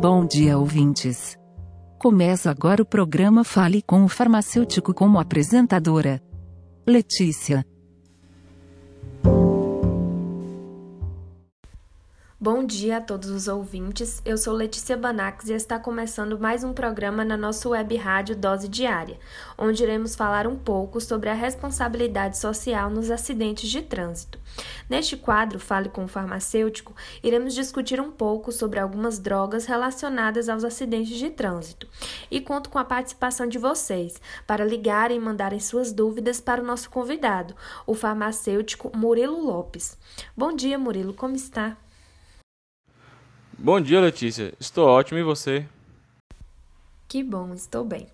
[0.00, 1.36] Bom dia, ouvintes.
[1.98, 6.22] Começa agora o programa Fale com o Farmacêutico como apresentadora.
[6.86, 7.66] Letícia.
[12.40, 14.22] Bom dia a todos os ouvintes.
[14.24, 18.68] Eu sou Letícia Banax e está começando mais um programa na nossa web rádio Dose
[18.68, 19.18] Diária,
[19.58, 24.38] onde iremos falar um pouco sobre a responsabilidade social nos acidentes de trânsito.
[24.88, 26.94] Neste quadro, Fale com o Farmacêutico,
[27.24, 31.88] iremos discutir um pouco sobre algumas drogas relacionadas aos acidentes de trânsito.
[32.30, 34.14] E conto com a participação de vocês
[34.46, 39.98] para ligarem e mandarem suas dúvidas para o nosso convidado, o farmacêutico Murilo Lopes.
[40.36, 41.76] Bom dia, Murilo, como está?
[43.60, 44.54] Bom dia, Letícia.
[44.60, 45.66] Estou ótimo e você?
[47.08, 48.06] Que bom, estou bem.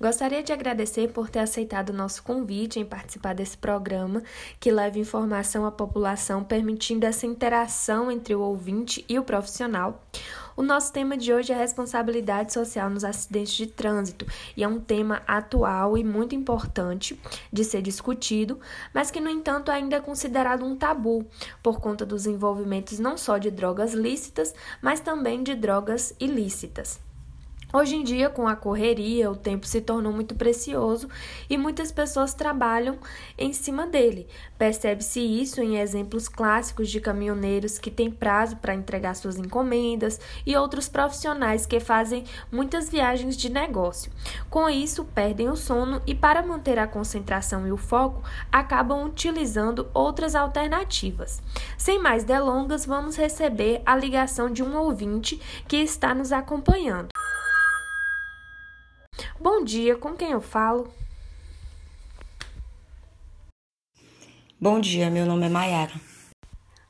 [0.00, 4.22] Gostaria de agradecer por ter aceitado o nosso convite em participar desse programa
[4.60, 10.00] que leva informação à população, permitindo essa interação entre o ouvinte e o profissional.
[10.56, 14.78] O nosso tema de hoje é responsabilidade social nos acidentes de trânsito e é um
[14.78, 17.18] tema atual e muito importante
[17.52, 18.60] de ser discutido,
[18.92, 21.26] mas que, no entanto, ainda é considerado um tabu
[21.62, 27.00] por conta dos envolvimentos não só de drogas lícitas, mas também de drogas ilícitas.
[27.74, 31.08] Hoje em dia, com a correria, o tempo se tornou muito precioso
[31.48, 32.98] e muitas pessoas trabalham
[33.38, 34.28] em cima dele.
[34.58, 40.54] Percebe-se isso em exemplos clássicos de caminhoneiros que têm prazo para entregar suas encomendas e
[40.54, 44.12] outros profissionais que fazem muitas viagens de negócio.
[44.50, 49.88] Com isso, perdem o sono e, para manter a concentração e o foco, acabam utilizando
[49.94, 51.40] outras alternativas.
[51.78, 57.08] Sem mais delongas, vamos receber a ligação de um ouvinte que está nos acompanhando.
[59.42, 60.88] Bom dia, com quem eu falo?
[64.60, 65.90] Bom dia, meu nome é Maiara.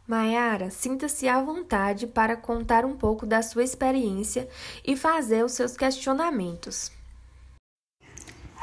[0.06, 4.46] Maiara, sinta-se à vontade para contar um pouco da sua experiência
[4.86, 6.92] e fazer os seus questionamentos.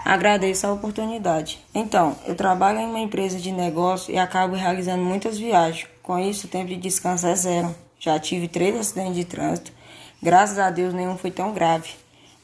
[0.05, 1.59] Agradeço a oportunidade.
[1.73, 5.87] Então, eu trabalho em uma empresa de negócio e acabo realizando muitas viagens.
[6.03, 7.75] Com isso, o tempo de descanso é zero.
[7.99, 9.71] Já tive três acidentes de trânsito.
[10.21, 11.89] Graças a Deus, nenhum foi tão grave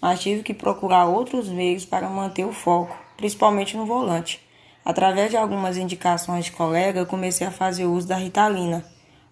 [0.05, 4.39] mas tive que procurar outros meios para manter o foco, principalmente no volante.
[4.85, 8.85] Através de algumas indicações de colega, comecei a fazer uso da Ritalina.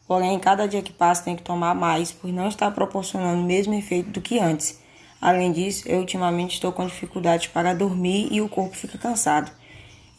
[0.07, 3.75] Porém, cada dia que passa tem que tomar mais, pois não está proporcionando o mesmo
[3.75, 4.81] efeito do que antes.
[5.21, 9.51] Além disso, eu ultimamente estou com dificuldade para dormir e o corpo fica cansado.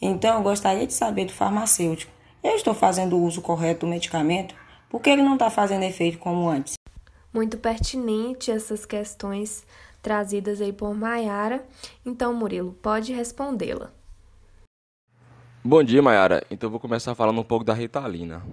[0.01, 2.13] Então, eu gostaria de saber do farmacêutico.
[2.41, 4.55] Eu estou fazendo o uso correto do medicamento?
[4.89, 6.75] Por que ele não está fazendo efeito como antes?
[7.33, 9.65] Muito pertinente essas questões
[10.05, 11.65] trazidas aí por Maiara.
[12.05, 13.89] Então, Murilo, pode respondê-la.
[15.63, 16.45] Bom dia, Mayara.
[16.51, 18.43] Então vou começar falando um pouco da Ritalina.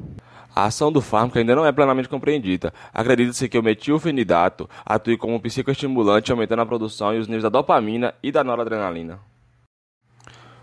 [0.56, 2.72] A ação do fármaco ainda não é plenamente compreendida.
[2.90, 7.50] Acredita-se que o metilfenidato atue como um psicoestimulante, aumentando a produção e os níveis da
[7.50, 9.20] dopamina e da noradrenalina.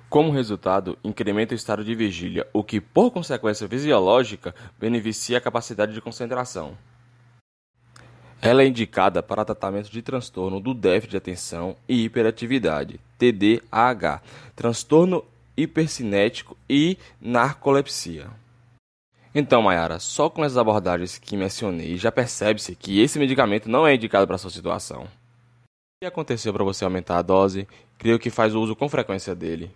[0.09, 5.93] Como resultado, incrementa o estado de vigília, o que, por consequência fisiológica, beneficia a capacidade
[5.93, 6.75] de concentração.
[8.41, 14.21] Ela é indicada para tratamento de transtorno do déficit de atenção e hiperatividade, TDAH,
[14.55, 15.25] transtorno
[15.57, 18.27] hipercinético e narcolepsia.
[19.35, 23.93] Então, Mayara, só com essas abordagens que mencionei, já percebe-se que esse medicamento não é
[23.93, 25.03] indicado para sua situação.
[25.03, 27.67] O que aconteceu para você aumentar a dose?
[27.97, 29.69] Creio que faz uso com frequência dele.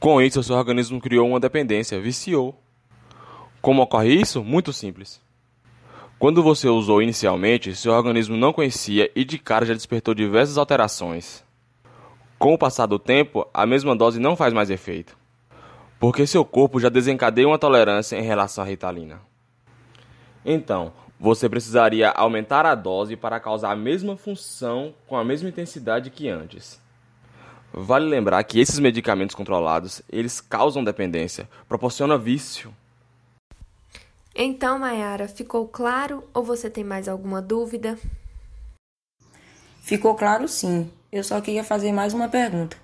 [0.00, 2.58] Com isso, seu organismo criou uma dependência, viciou.
[3.60, 4.42] Como ocorre isso?
[4.42, 5.20] Muito simples.
[6.18, 11.44] Quando você usou inicialmente, seu organismo não conhecia e de cara já despertou diversas alterações.
[12.36, 15.16] Com o passar do tempo, a mesma dose não faz mais efeito,
[16.00, 19.20] porque seu corpo já desencadeia uma tolerância em relação à ritalina.
[20.44, 26.10] Então, você precisaria aumentar a dose para causar a mesma função com a mesma intensidade
[26.10, 26.80] que antes.
[27.72, 32.74] Vale lembrar que esses medicamentos controlados, eles causam dependência, proporcionam vício.
[34.40, 37.98] Então, Mayara, ficou claro ou você tem mais alguma dúvida?
[39.82, 40.88] Ficou claro sim.
[41.10, 42.76] Eu só queria fazer mais uma pergunta.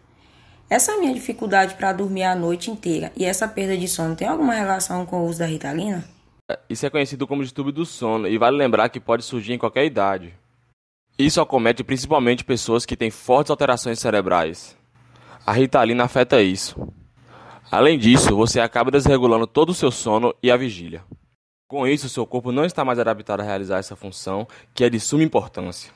[0.69, 4.53] Essa minha dificuldade para dormir a noite inteira e essa perda de sono tem alguma
[4.55, 6.05] relação com o uso da Ritalina?
[6.69, 9.85] Isso é conhecido como distúrbio do sono e vale lembrar que pode surgir em qualquer
[9.85, 10.35] idade.
[11.17, 14.77] Isso acomete principalmente pessoas que têm fortes alterações cerebrais.
[15.47, 16.93] A Ritalina afeta isso.
[17.71, 21.05] Além disso, você acaba desregulando todo o seu sono e a vigília.
[21.67, 25.01] Com isso, seu corpo não está mais adaptado a realizar essa função, que é de
[25.01, 25.91] suma importância.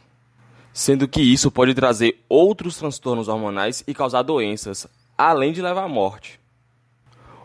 [0.73, 4.87] Sendo que isso pode trazer outros transtornos hormonais e causar doenças,
[5.17, 6.41] além de levar à morte.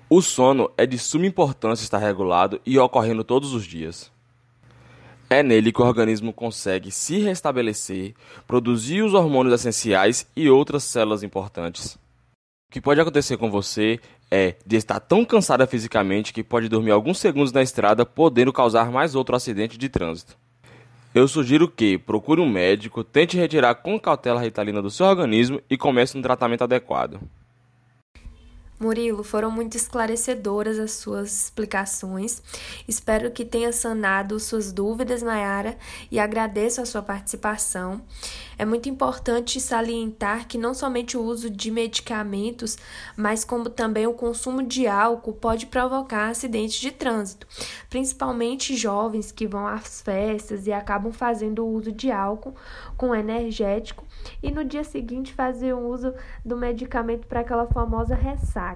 [0.10, 4.10] O sono é de suma importância estar regulado e ocorrendo todos os dias.
[5.30, 8.14] É nele que o organismo consegue se restabelecer,
[8.48, 11.96] produzir os hormônios essenciais e outras células importantes.
[11.96, 14.00] O que pode acontecer com você
[14.35, 18.91] é de estar tão cansada fisicamente que pode dormir alguns segundos na estrada, podendo causar
[18.91, 20.35] mais outro acidente de trânsito.
[21.13, 25.62] Eu sugiro que procure um médico, tente retirar com cautela a ritalina do seu organismo
[25.69, 27.19] e comece um tratamento adequado.
[28.83, 32.41] Murilo, foram muito esclarecedoras as suas explicações.
[32.85, 35.77] Espero que tenha sanado suas dúvidas, Mayara,
[36.12, 38.01] e agradeço a sua participação.
[38.57, 42.77] É muito importante salientar que não somente o uso de medicamentos,
[43.15, 47.47] mas como também o consumo de álcool pode provocar acidentes de trânsito,
[47.89, 52.56] principalmente jovens que vão às festas e acabam fazendo uso de álcool
[52.97, 54.06] com energético
[54.41, 56.13] e no dia seguinte fazer uso
[56.44, 58.73] do medicamento para aquela famosa ressaca.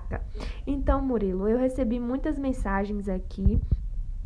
[0.65, 3.59] Então, Murilo, eu recebi muitas mensagens aqui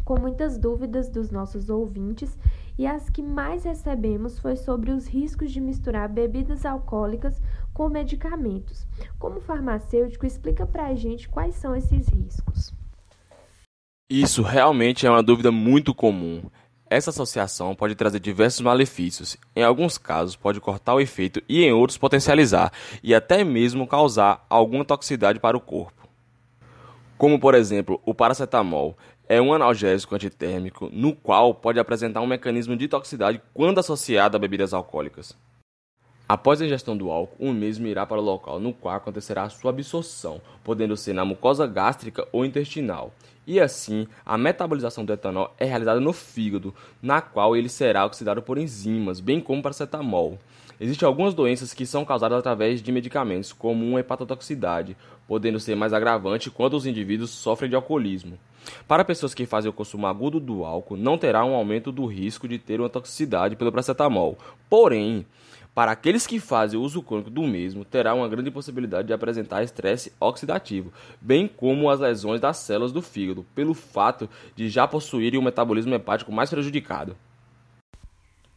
[0.03, 2.37] com muitas dúvidas dos nossos ouvintes
[2.77, 7.41] e as que mais recebemos foi sobre os riscos de misturar bebidas alcoólicas
[7.73, 8.87] com medicamentos.
[9.19, 12.73] Como farmacêutico, explica para a gente quais são esses riscos.
[14.09, 16.41] Isso realmente é uma dúvida muito comum.
[16.91, 19.37] Essa associação pode trazer diversos malefícios.
[19.55, 22.69] Em alguns casos, pode cortar o efeito e, em outros, potencializar
[23.01, 26.05] e até mesmo causar alguma toxicidade para o corpo.
[27.17, 32.75] Como, por exemplo, o paracetamol é um analgésico antitérmico no qual pode apresentar um mecanismo
[32.75, 35.33] de toxicidade quando associado a bebidas alcoólicas.
[36.33, 39.49] Após a ingestão do álcool, o mesmo irá para o local no qual acontecerá a
[39.49, 43.11] sua absorção, podendo ser na mucosa gástrica ou intestinal.
[43.45, 48.41] E assim, a metabolização do etanol é realizada no fígado, na qual ele será oxidado
[48.41, 50.39] por enzimas, bem como paracetamol.
[50.79, 54.95] Existem algumas doenças que são causadas através de medicamentos, como uma hepatotoxicidade,
[55.27, 58.39] podendo ser mais agravante quando os indivíduos sofrem de alcoolismo.
[58.87, 62.47] Para pessoas que fazem o consumo agudo do álcool, não terá um aumento do risco
[62.47, 64.37] de ter uma toxicidade pelo paracetamol.
[64.69, 65.25] Porém,
[65.73, 70.11] para aqueles que fazem uso crônico do mesmo, terá uma grande possibilidade de apresentar estresse
[70.19, 75.43] oxidativo, bem como as lesões das células do fígado, pelo fato de já possuírem um
[75.43, 77.15] metabolismo hepático mais prejudicado.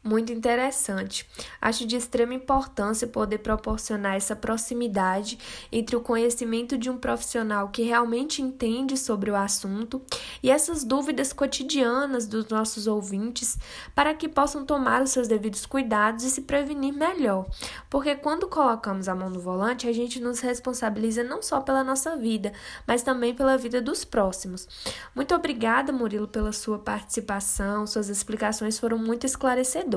[0.07, 1.27] Muito interessante.
[1.59, 5.39] Acho de extrema importância poder proporcionar essa proximidade
[5.73, 10.03] entre o conhecimento de um profissional que realmente entende sobre o assunto
[10.43, 13.57] e essas dúvidas cotidianas dos nossos ouvintes
[13.95, 17.47] para que possam tomar os seus devidos cuidados e se prevenir melhor.
[17.89, 22.15] Porque quando colocamos a mão no volante, a gente nos responsabiliza não só pela nossa
[22.15, 22.53] vida,
[22.87, 24.69] mas também pela vida dos próximos.
[25.15, 27.87] Muito obrigada, Murilo, pela sua participação.
[27.87, 29.94] Suas explicações foram muito esclarecedoras.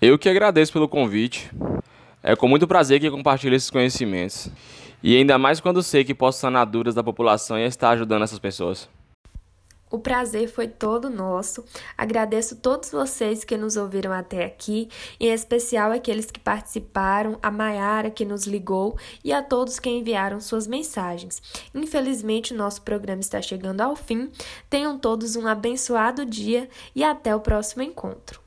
[0.00, 1.50] Eu que agradeço pelo convite.
[2.22, 4.50] É com muito prazer que compartilho esses conhecimentos.
[5.02, 8.38] E ainda mais quando sei que posso sanar dúvidas da população e estar ajudando essas
[8.38, 8.88] pessoas.
[9.90, 11.64] O prazer foi todo nosso.
[11.98, 14.88] Agradeço todos vocês que nos ouviram até aqui,
[15.18, 20.40] em especial aqueles que participaram, a Maiara que nos ligou e a todos que enviaram
[20.40, 21.42] suas mensagens.
[21.74, 24.30] Infelizmente, o nosso programa está chegando ao fim.
[24.68, 28.39] Tenham todos um abençoado dia e até o próximo encontro.